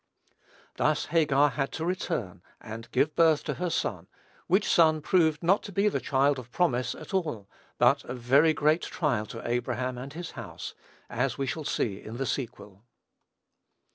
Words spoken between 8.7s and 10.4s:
trial to Abraham and his